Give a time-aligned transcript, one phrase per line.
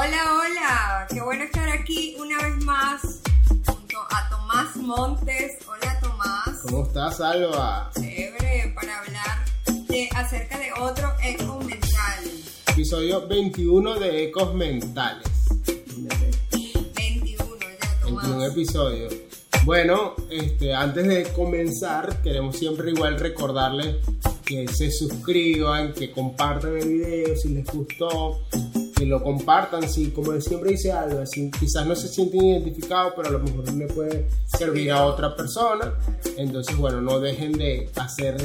[0.00, 3.02] Hola, hola, qué bueno estar aquí una vez más
[3.66, 5.58] junto a Tomás Montes.
[5.66, 6.60] Hola Tomás.
[6.62, 7.90] ¿Cómo estás, Alba?
[7.96, 9.44] Chévere, para hablar
[9.88, 12.30] de, acerca de otro eco mental.
[12.68, 15.26] Episodio 21 de Ecos Mentales.
[16.94, 18.22] 21 ya, Tomás.
[18.22, 19.14] 21 episodios.
[19.64, 23.96] Bueno, este, antes de comenzar, queremos siempre igual recordarles
[24.46, 28.40] que se suscriban, que compartan el video si les gustó,
[28.98, 33.28] que lo compartan, si, como siempre dice Alba, si quizás no se sienten identificados, pero
[33.28, 35.94] a lo mejor le puede servir a otra persona.
[36.36, 38.36] Entonces, bueno, no dejen de hacer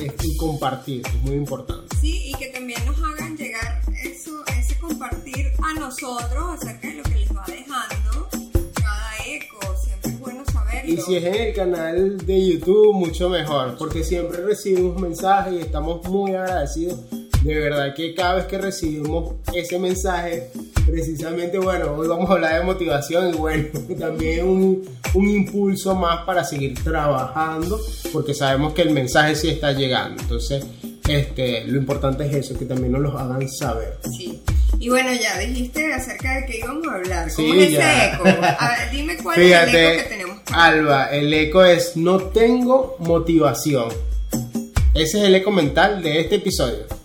[0.00, 1.94] y compartir, es muy importante.
[2.00, 7.02] Sí, y que también nos hagan llegar eso, ese compartir a nosotros acerca de lo
[7.02, 8.28] que les va dejando
[8.74, 9.58] cada eco.
[9.84, 10.90] Siempre es bueno saberlo.
[10.90, 15.58] Y si es en el canal de YouTube, mucho mejor, porque siempre recibimos mensajes y
[15.58, 16.98] estamos muy agradecidos.
[17.42, 20.50] De verdad que cada vez que recibimos ese mensaje,
[20.86, 26.24] precisamente, bueno, hoy vamos a hablar de motivación y bueno, también un, un impulso más
[26.24, 27.80] para seguir trabajando,
[28.12, 30.22] porque sabemos que el mensaje sí está llegando.
[30.22, 30.64] Entonces,
[31.08, 33.98] este, lo importante es eso, que también nos lo hagan saber.
[34.16, 34.40] Sí.
[34.78, 37.28] Y bueno, ya dijiste acerca de qué íbamos a hablar.
[37.34, 38.24] ¿Cómo Sí, es ese eco?
[38.24, 40.38] A ver, dime cuál es el eco que tenemos.
[40.52, 43.88] Alba, el eco es no tengo motivación.
[44.94, 47.01] Ese es el eco mental de este episodio.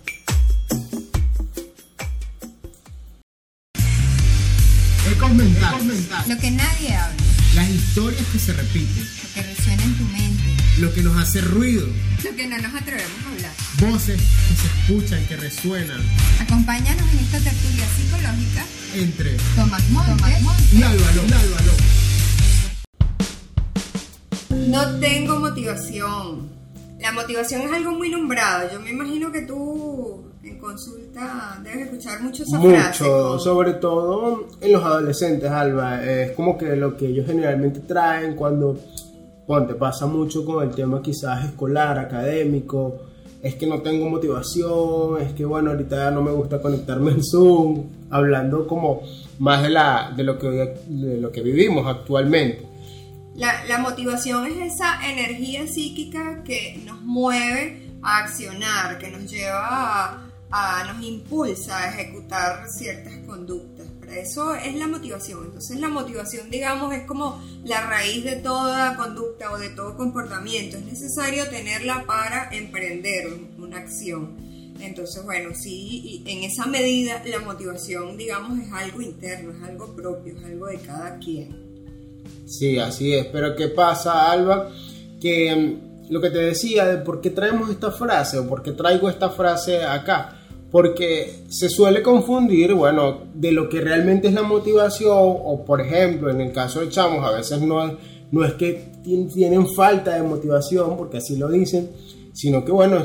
[5.28, 6.28] Ecos mentales.
[6.28, 7.16] Lo que nadie habla,
[7.56, 9.04] Las historias que se repiten.
[9.24, 10.44] lo que resuena en tu mente,
[10.80, 11.88] Lo que nos hace ruido.
[12.24, 13.52] lo que no nos atrevemos a hablar.
[13.92, 16.02] Voces que se escuchan, que resuenan.
[16.40, 18.66] Acompáñanos en esta tertulia psicológica.
[18.96, 20.74] Entre Tomás Montes.
[20.74, 21.22] y Álvaro.
[21.22, 21.74] Álvaro.
[24.70, 26.50] No tengo motivación.
[27.00, 28.72] La motivación es algo muy nombrado.
[28.72, 33.04] Yo me imagino que tú en consulta debes escuchar mucho esa frase.
[33.04, 36.04] Mucho, sobre todo en los adolescentes, Alba.
[36.04, 38.78] Es como que lo que ellos generalmente traen cuando,
[39.46, 43.02] ponte, pasa mucho con el tema quizás escolar, académico.
[43.42, 47.24] Es que no tengo motivación, es que bueno, ahorita ya no me gusta conectarme en
[47.24, 49.02] Zoom, hablando como
[49.40, 52.66] más de, la, de, lo, que, hoy- de lo que vivimos actualmente.
[53.36, 59.68] La, la motivación es esa energía psíquica que nos mueve a accionar, que nos lleva
[59.70, 63.86] a, a- nos impulsa a ejecutar ciertas conductas.
[64.00, 65.46] Para eso es la motivación.
[65.46, 70.78] Entonces la motivación, digamos, es como la raíz de toda conducta o de todo comportamiento.
[70.78, 73.28] Es necesario tenerla para emprender
[73.58, 74.38] una acción.
[74.80, 80.38] Entonces, bueno, sí, en esa medida la motivación, digamos, es algo interno, es algo propio,
[80.38, 81.68] es algo de cada quien.
[82.46, 83.26] Sí, así es.
[83.26, 84.70] Pero ¿qué pasa, Alba?
[85.20, 88.72] Que mm, lo que te decía de por qué traemos esta frase o por qué
[88.72, 90.37] traigo esta frase acá.
[90.72, 96.30] Porque se suele confundir, bueno, de lo que realmente es la motivación o, por ejemplo,
[96.30, 97.94] en el caso de chamos, a veces no,
[98.32, 101.90] no es que tien- tienen falta de motivación, porque así lo dicen,
[102.34, 102.98] sino que, bueno,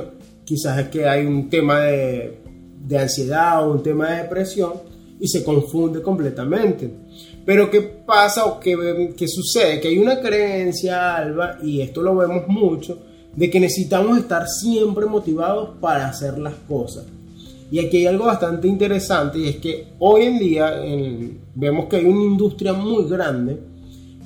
[0.45, 2.39] quizás es que hay un tema de,
[2.85, 4.73] de ansiedad o un tema de depresión
[5.21, 6.91] y se confunde completamente.
[7.47, 9.81] Pero ¿qué pasa o qué, qué sucede?
[9.81, 12.99] Que hay una creencia, Alba, y esto lo vemos mucho,
[13.37, 17.05] de que necesitamos estar siempre motivados para hacer las cosas.
[17.73, 21.97] Y aquí hay algo bastante interesante y es que hoy en día en- vemos que
[21.97, 23.59] hay una industria muy grande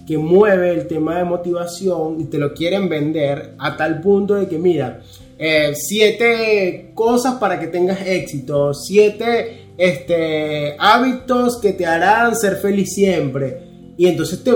[0.05, 4.49] que mueve el tema de motivación y te lo quieren vender a tal punto de
[4.49, 5.01] que mira,
[5.39, 12.95] eh, siete cosas para que tengas éxito, siete este, hábitos que te harán ser feliz
[12.95, 13.61] siempre.
[13.97, 14.53] Y entonces te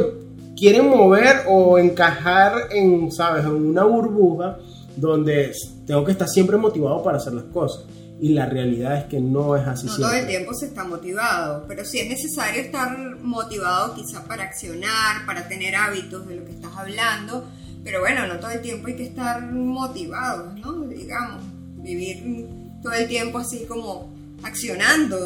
[0.56, 3.44] quieren mover o encajar en, ¿sabes?
[3.44, 4.58] en una burbuja
[4.96, 5.52] donde
[5.86, 7.84] tengo que estar siempre motivado para hacer las cosas.
[8.20, 10.20] Y la realidad es que no es así No todo siempre.
[10.20, 15.48] el tiempo se está motivado, pero sí es necesario estar motivado quizá para accionar, para
[15.48, 17.48] tener hábitos de lo que estás hablando,
[17.82, 20.82] pero bueno, no todo el tiempo hay que estar motivados, ¿no?
[20.82, 21.42] Digamos,
[21.76, 22.46] vivir
[22.82, 25.16] todo el tiempo así como accionando,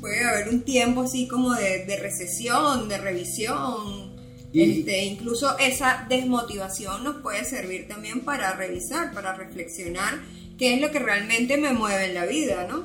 [0.00, 4.12] puede haber un tiempo así como de, de recesión, de revisión,
[4.52, 10.20] este, incluso esa desmotivación nos puede servir también para revisar, para reflexionar
[10.58, 12.82] qué es lo que realmente me mueve en la vida, ¿no?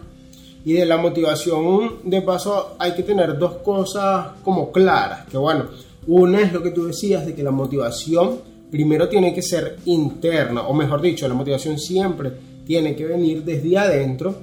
[0.66, 5.27] Y de la motivación, de paso, hay que tener dos cosas como claras.
[5.27, 5.66] Que bueno,
[6.07, 8.39] una es lo que tú decías de que la motivación
[8.69, 12.31] primero tiene que ser interna, o mejor dicho, la motivación siempre
[12.66, 14.36] tiene que venir desde adentro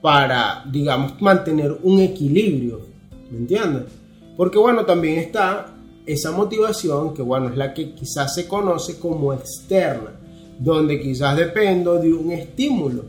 [0.00, 2.80] para, digamos, mantener un equilibrio.
[3.30, 3.84] ¿Me entiendes?
[4.36, 5.74] Porque bueno, también está
[6.06, 10.12] esa motivación que bueno, es la que quizás se conoce como externa,
[10.58, 13.04] donde quizás dependo de un estímulo.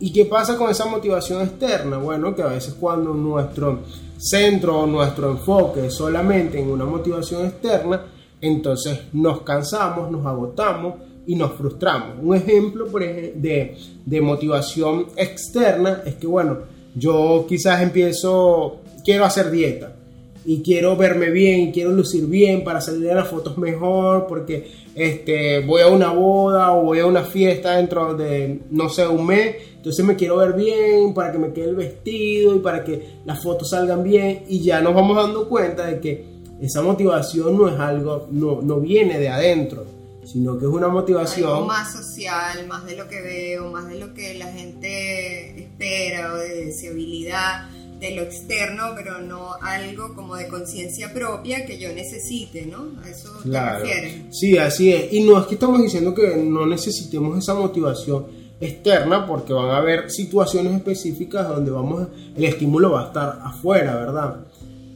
[0.00, 1.98] ¿Y qué pasa con esa motivación externa?
[1.98, 3.80] Bueno, que a veces cuando nuestro
[4.18, 8.06] centro o nuestro enfoque es solamente en una motivación externa,
[8.40, 10.94] entonces nos cansamos, nos agotamos
[11.26, 12.16] y nos frustramos.
[12.20, 16.58] Un ejemplo por de, de motivación externa es que, bueno,
[16.96, 19.94] yo quizás empiezo, quiero hacer dieta
[20.44, 25.60] y quiero verme bien, quiero lucir bien para salir de las fotos mejor, porque este,
[25.60, 29.56] voy a una boda o voy a una fiesta dentro de, no sé, un mes,
[29.76, 33.42] entonces me quiero ver bien para que me quede el vestido y para que las
[33.42, 34.44] fotos salgan bien.
[34.48, 36.24] Y ya nos vamos dando cuenta de que
[36.60, 39.84] esa motivación no es algo, no, no viene de adentro,
[40.24, 43.98] sino que es una motivación algo más social, más de lo que veo, más de
[43.98, 47.68] lo que la gente espera o de deseabilidad
[48.02, 53.00] de lo externo, pero no algo como de conciencia propia que yo necesite, ¿no?
[53.00, 54.14] A eso te refieres.
[54.32, 55.12] Sí, así es.
[55.12, 58.26] Y no es que estamos diciendo que no necesitemos esa motivación
[58.60, 63.94] externa, porque van a haber situaciones específicas donde vamos, el estímulo va a estar afuera,
[63.94, 64.36] ¿verdad?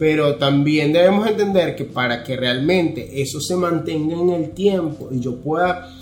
[0.00, 5.20] Pero también debemos entender que para que realmente eso se mantenga en el tiempo y
[5.20, 5.92] yo pueda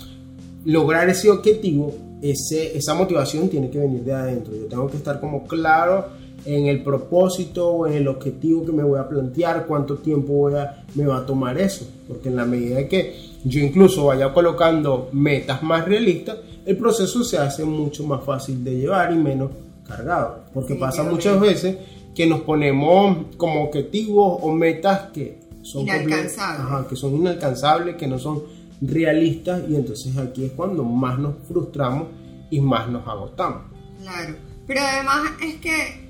[0.65, 1.93] lograr ese objetivo,
[2.23, 4.55] ese, esa motivación tiene que venir de adentro.
[4.55, 8.83] Yo tengo que estar como claro en el propósito o en el objetivo que me
[8.83, 11.87] voy a plantear, cuánto tiempo voy a, me va a tomar eso.
[12.07, 17.37] Porque en la medida que yo incluso vaya colocando metas más realistas, el proceso se
[17.37, 19.51] hace mucho más fácil de llevar y menos
[19.87, 20.45] cargado.
[20.53, 21.77] Porque pasa muchas veces
[22.13, 26.87] que nos ponemos como objetivos o metas que son inalcanzables.
[26.87, 28.43] que son inalcanzables, que no son
[28.81, 32.07] realistas y entonces aquí es cuando más nos frustramos
[32.49, 33.63] y más nos agotamos.
[34.01, 34.35] Claro,
[34.67, 36.04] pero además es que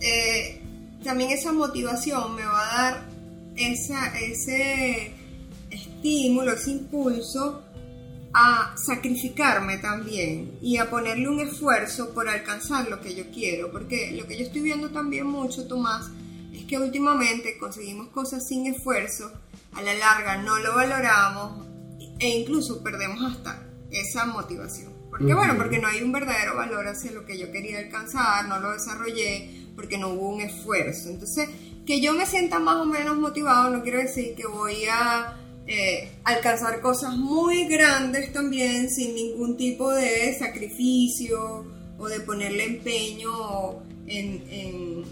[0.00, 0.60] eh,
[1.02, 3.08] también esa motivación me va a dar
[3.56, 5.12] esa, ese
[5.70, 7.62] estímulo, ese impulso
[8.32, 13.72] a sacrificarme también y a ponerle un esfuerzo por alcanzar lo que yo quiero.
[13.72, 16.06] Porque lo que yo estoy viendo también mucho, Tomás,
[16.52, 19.32] es que últimamente conseguimos cosas sin esfuerzo,
[19.72, 21.66] a la larga no lo valoramos
[22.18, 24.92] e incluso perdemos hasta esa motivación.
[25.10, 28.60] Porque bueno, porque no hay un verdadero valor hacia lo que yo quería alcanzar, no
[28.60, 31.08] lo desarrollé, porque no hubo un esfuerzo.
[31.08, 31.48] Entonces,
[31.86, 35.36] que yo me sienta más o menos motivado no quiere decir que voy a
[35.68, 41.64] eh, alcanzar cosas muy grandes también sin ningún tipo de sacrificio
[41.96, 45.04] o de ponerle empeño en,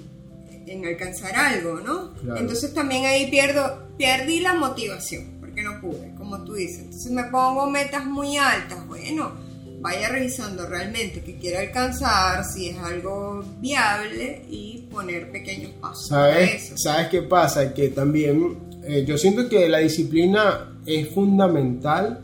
[0.66, 2.12] en, alcanzar algo, ¿no?
[2.36, 6.80] Entonces también ahí pierdo, perdí la motivación porque no pude, como tú dices.
[6.80, 9.45] Entonces me pongo metas muy altas, bueno
[9.86, 16.08] vaya revisando realmente que quiere alcanzar, si es algo viable y poner pequeños pasos.
[16.08, 17.72] ¿Sabes, ¿sabes qué pasa?
[17.72, 22.20] Que también eh, yo siento que la disciplina es fundamental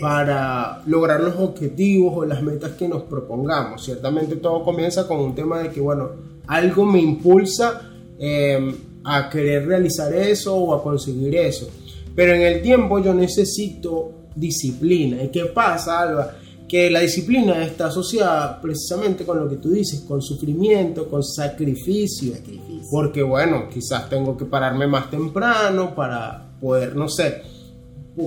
[0.00, 3.84] para lograr los objetivos o las metas que nos propongamos.
[3.84, 6.10] Ciertamente todo comienza con un tema de que, bueno,
[6.48, 8.74] algo me impulsa eh,
[9.04, 11.70] a querer realizar eso o a conseguir eso.
[12.16, 15.22] Pero en el tiempo yo necesito disciplina.
[15.22, 16.38] ¿Y qué pasa, Alba?
[16.68, 22.34] Que la disciplina está asociada precisamente con lo que tú dices, con sufrimiento, con sacrificio,
[22.90, 27.42] porque bueno, quizás tengo que pararme más temprano para poder, no sé,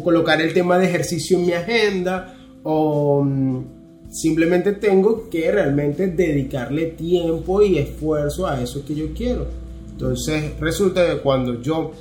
[0.04, 6.88] colocar el tema de ejercicio en mi agenda o mm, simplemente tengo que realmente dedicarle
[6.88, 9.48] tiempo y esfuerzo a eso que yo quiero.
[9.92, 11.92] Entonces resulta que cuando yo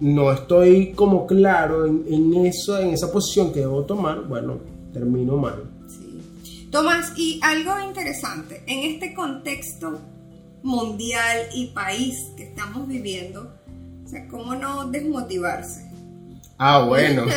[0.00, 4.58] no estoy como claro en, en eso, en esa posición que debo tomar, bueno,
[4.92, 5.77] termino mal.
[6.70, 10.00] Tomás, y algo interesante, en este contexto
[10.62, 13.54] mundial y país que estamos viviendo,
[14.04, 15.90] o sea, ¿cómo no desmotivarse?
[16.58, 17.24] Ah, bueno.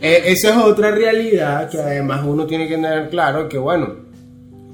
[0.00, 4.07] Eh, esa es otra realidad que además uno tiene que tener claro que, bueno,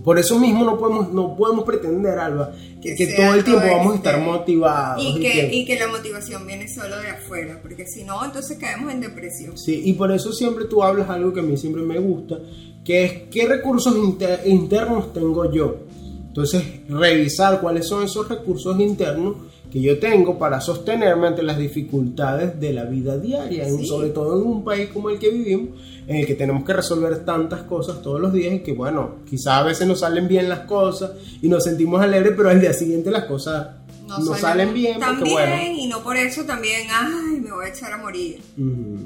[0.04, 3.96] por eso mismo no podemos, no podemos pretender, Alba, que, todo el tiempo vamos a
[3.96, 5.02] estar motivados.
[5.02, 8.92] Y que, y que, la motivación viene solo de afuera, porque si no, entonces caemos
[8.92, 9.56] en depresión.
[9.56, 12.38] Sí, y por eso siempre tú hablas algo que a mí siempre me gusta,
[12.84, 13.96] que es qué recursos
[14.44, 15.78] internos tengo yo.
[16.26, 19.37] Entonces, revisar cuáles son esos recursos internos
[19.75, 24.47] que yo tengo para sostenerme ante las dificultades de la vida diaria, sobre todo en
[24.47, 25.71] un país como el que vivimos,
[26.07, 29.54] en el que tenemos que resolver tantas cosas todos los días y que, bueno, quizás
[29.54, 31.11] a veces nos salen bien las cosas
[31.43, 33.66] y nos sentimos alegres, pero al día siguiente las cosas
[34.07, 35.00] no, salen, bien.
[35.00, 38.40] También, y no por eso también, ay, me voy a echar a morir.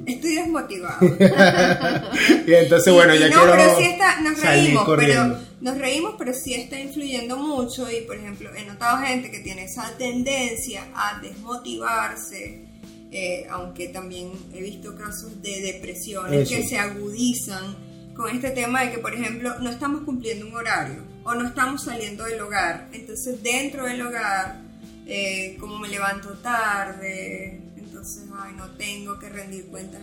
[0.05, 0.99] Estoy desmotivado.
[2.47, 6.55] y entonces, bueno, ya no, pero sí está, nos reímos, pero nos reímos, pero sí
[6.55, 12.65] está influyendo mucho y, por ejemplo, he notado gente que tiene esa tendencia a desmotivarse,
[13.11, 17.77] eh, aunque también he visto casos de depresiones que se agudizan
[18.15, 21.85] con este tema de que, por ejemplo, no estamos cumpliendo un horario o no estamos
[21.85, 22.89] saliendo del hogar.
[22.93, 24.61] Entonces, dentro del hogar,
[25.07, 27.61] eh, como me levanto tarde,
[27.99, 30.01] entonces, ay, no tengo que rendir cuentas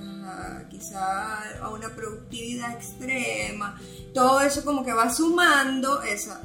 [0.69, 3.79] quizá a una productividad extrema.
[4.13, 6.41] Todo eso como que va sumando esa,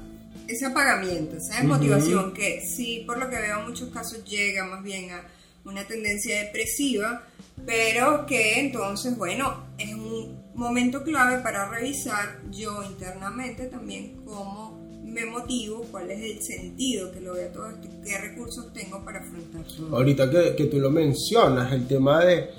[0.47, 4.85] ese apagamiento, esa desmotivación que sí, por lo que veo en muchos casos llega más
[4.85, 5.25] bien a
[5.64, 7.25] una tendencia depresiva,
[7.66, 14.70] pero que entonces, bueno, es un momento clave para revisar yo internamente también cómo
[15.11, 19.21] me motivo, cuál es el sentido que lo veo todo esto, qué recursos tengo para
[19.21, 19.64] afrontar.
[19.93, 22.50] Ahorita que, tú lo mencionas, el tema de,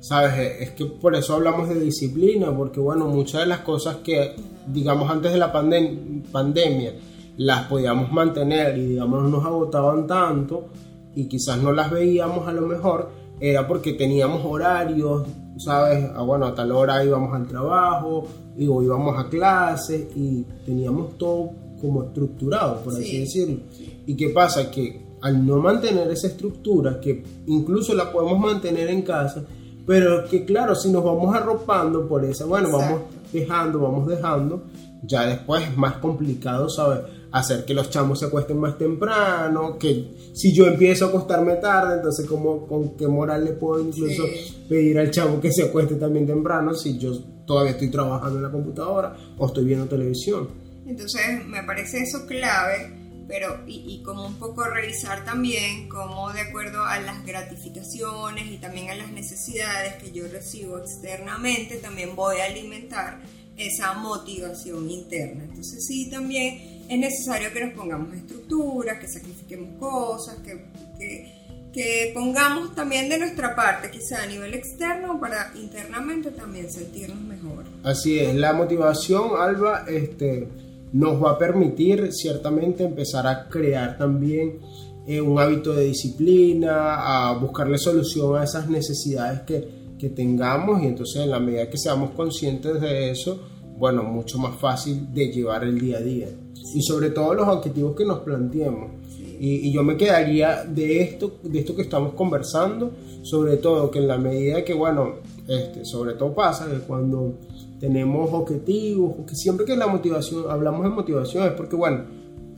[0.00, 4.34] sabes, es que por eso hablamos de disciplina, porque bueno, muchas de las cosas que,
[4.66, 6.94] digamos, antes de la pandemia,
[7.36, 10.66] las podíamos mantener y digamos no nos agotaban tanto
[11.14, 15.26] y quizás no las veíamos a lo mejor, era porque teníamos horarios,
[15.58, 16.10] ¿sabes?
[16.14, 21.16] Ah, bueno, a tal hora íbamos al trabajo, y, o íbamos a clase y teníamos
[21.18, 21.50] todo
[21.82, 23.58] como estructurado, por así decirlo.
[24.06, 24.70] ¿Y qué pasa?
[24.70, 29.44] Que al no mantener esa estructura, que incluso la podemos mantener en casa,
[29.86, 34.62] pero que claro, si nos vamos arropando por esa, bueno, vamos dejando, vamos dejando,
[35.02, 37.00] ya después es más complicado, ¿sabes?
[37.32, 41.96] Hacer que los chamos se acuesten más temprano, que si yo empiezo a acostarme tarde,
[41.96, 44.22] entonces como, con qué moral le puedo incluso
[44.68, 47.12] pedir al chamo que se acueste también temprano si yo
[47.46, 50.61] todavía estoy trabajando en la computadora o estoy viendo televisión.
[50.86, 52.90] Entonces me parece eso clave,
[53.28, 58.90] pero y, como un poco revisar también cómo de acuerdo a las gratificaciones y también
[58.90, 63.20] a las necesidades que yo recibo externamente, también voy a alimentar
[63.56, 65.44] esa motivación interna.
[65.44, 70.64] Entonces sí, también es necesario que nos pongamos estructuras, que sacrifiquemos cosas, que,
[70.98, 71.32] que,
[71.72, 77.64] que pongamos también de nuestra parte, quizá a nivel externo, para internamente también sentirnos mejor.
[77.84, 80.48] Así es, la motivación, Alba, este,
[80.92, 84.60] nos va a permitir ciertamente empezar a crear también
[85.06, 89.68] eh, un hábito de disciplina, a buscarle solución a esas necesidades que,
[89.98, 93.40] que tengamos y entonces en la medida que seamos conscientes de eso,
[93.78, 96.28] bueno, mucho más fácil de llevar el día a día.
[96.74, 98.92] Y sobre todo los objetivos que nos planteemos.
[99.40, 103.98] Y, y, yo me quedaría de esto, de esto que estamos conversando, sobre todo que
[103.98, 105.16] en la medida que, bueno,
[105.48, 107.40] este, sobre todo pasa que cuando
[107.82, 112.04] tenemos objetivos, porque siempre que la motivación, hablamos de motivación es porque, bueno,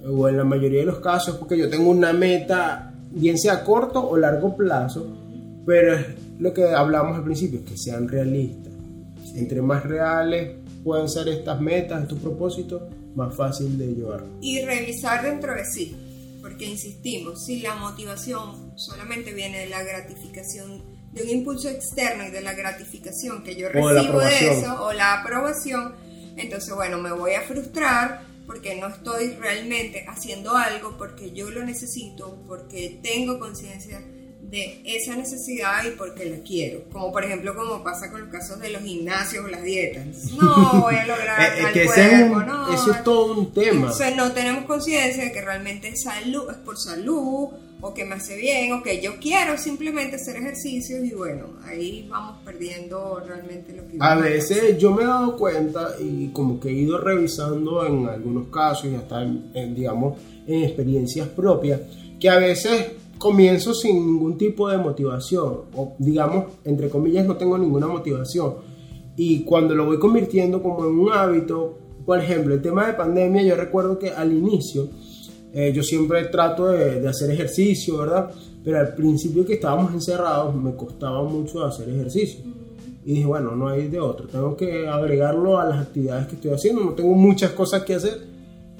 [0.06, 4.06] o en la mayoría de los casos porque yo tengo una meta, bien sea corto
[4.06, 5.06] o largo plazo,
[5.64, 6.06] pero es
[6.38, 8.74] lo que hablamos al principio, que sean realistas.
[9.34, 12.82] Entre más reales pueden ser estas metas, estos propósitos,
[13.14, 14.24] más fácil de llevar.
[14.42, 15.96] Y revisar dentro de sí,
[16.42, 20.82] porque insistimos, si la motivación solamente viene de la gratificación
[21.14, 25.20] de un impulso externo y de la gratificación que yo recibo de eso o la
[25.20, 25.94] aprobación,
[26.36, 31.64] entonces bueno, me voy a frustrar porque no estoy realmente haciendo algo porque yo lo
[31.64, 34.02] necesito, porque tengo conciencia
[34.42, 36.84] de esa necesidad y porque la quiero.
[36.90, 40.32] Como por ejemplo, como pasa con los casos de los gimnasios o las dietas.
[40.32, 42.74] No voy a lograr eh, tal que cuerpo, no.
[42.74, 43.72] Eso es todo un tema.
[43.72, 47.50] Entonces no tenemos conciencia de que realmente es salud, es por salud
[47.86, 52.08] o que me hace bien, o que yo quiero simplemente hacer ejercicios y bueno, ahí
[52.08, 53.98] vamos perdiendo realmente lo que...
[54.00, 58.48] A veces yo me he dado cuenta y como que he ido revisando en algunos
[58.48, 61.82] casos y hasta en, digamos en experiencias propias,
[62.18, 67.58] que a veces comienzo sin ningún tipo de motivación, o digamos, entre comillas, no tengo
[67.58, 68.54] ninguna motivación.
[69.14, 71.76] Y cuando lo voy convirtiendo como en un hábito,
[72.06, 74.88] por ejemplo, el tema de pandemia, yo recuerdo que al inicio,
[75.54, 78.28] eh, yo siempre trato de, hacer ejercicio, ¿verdad?
[78.64, 82.40] Pero al principio que estábamos encerrados me costaba mucho hacer ejercicio.
[83.04, 86.50] Y dije, bueno, no hay de otro, tengo que agregarlo a las actividades que estoy
[86.52, 88.34] haciendo, no tengo muchas cosas que hacer.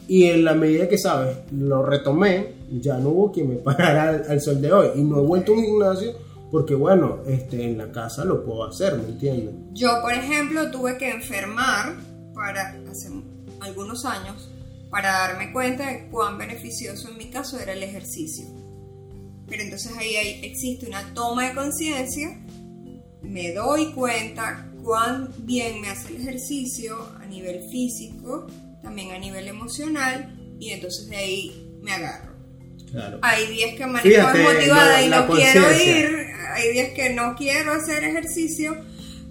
[0.08, 1.36] Y en la medida que, ¿sabes?
[1.52, 4.88] Lo retomé, ya no hubo quien me parara al, sol de hoy.
[4.96, 6.12] Y no he vuelto a un gimnasio
[6.50, 9.54] porque, bueno, este, en la casa lo puedo hacer, ¿me entiendes?
[9.74, 11.94] Yo, por ejemplo, tuve que enfermar
[12.34, 13.10] para hace
[13.60, 14.50] algunos años
[14.94, 18.44] para darme cuenta de cuán beneficioso en mi caso era el ejercicio.
[19.48, 22.38] Pero entonces ahí, existe una toma de conciencia,
[23.20, 28.46] me doy cuenta cuán bien me hace el ejercicio a nivel físico,
[28.84, 32.32] también a nivel emocional, y entonces de ahí me agarro.
[33.22, 36.06] Hay días que amanezco motivada y no quiero ir,
[36.54, 38.76] hay días que no quiero hacer ejercicio,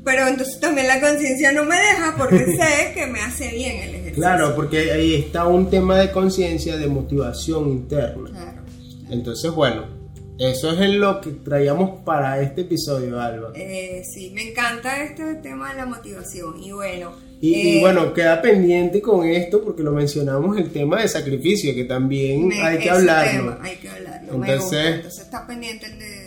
[0.03, 3.95] pero entonces también la conciencia no me deja porque sé que me hace bien el
[3.95, 4.02] ejercicio.
[4.13, 8.29] Claro, porque ahí está un tema de conciencia, de motivación interna.
[8.29, 8.61] Claro.
[9.09, 9.85] Entonces, bueno,
[10.39, 13.51] eso es lo que traíamos para este episodio, Alba.
[13.55, 16.61] Eh, sí, me encanta este tema de la motivación.
[16.61, 21.01] Y bueno, Y, y Eh, bueno, queda pendiente con esto porque lo mencionamos el tema
[21.01, 23.51] de sacrificio, que también Me- hay que hablarlo.
[23.55, 24.33] tema hay que hablarlo.
[24.33, 24.95] Entonces-.
[24.95, 26.22] Entonces está pendiente el de.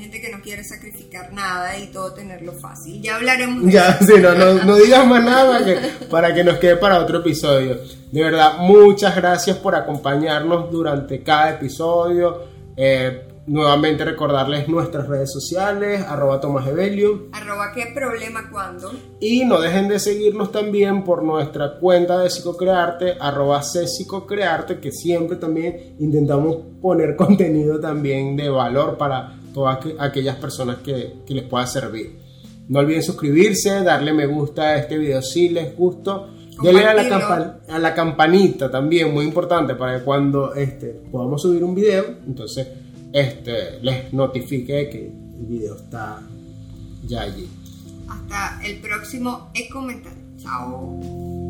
[0.00, 3.02] Gente que no quiere sacrificar nada y todo tenerlo fácil.
[3.02, 4.06] Ya hablaremos de Ya, eso.
[4.06, 7.18] sí, no, no, no digas más nada para que, para que nos quede para otro
[7.18, 7.76] episodio.
[8.10, 12.44] De verdad, muchas gracias por acompañarnos durante cada episodio.
[12.78, 17.26] Eh, nuevamente recordarles nuestras redes sociales, arroba Tomás Evelio.
[17.32, 18.90] Arroba qué problema cuando.
[19.20, 24.92] Y no dejen de seguirnos también por nuestra cuenta de Psicocrearte, arroba C Psicocrearte, que
[24.92, 31.34] siempre también intentamos poner contenido también de valor para todas aqu- aquellas personas que, que
[31.34, 32.18] les pueda servir.
[32.68, 36.28] No olviden suscribirse, darle me gusta a este video si les gustó.
[36.62, 41.40] Denle a la, campan- a la campanita también, muy importante, para que cuando este, podamos
[41.42, 42.68] subir un video, entonces
[43.12, 45.06] este, les notifique que
[45.40, 46.20] el video está
[47.06, 47.48] ya allí.
[48.08, 50.20] Hasta el próximo e comentario.
[50.38, 51.49] Chao.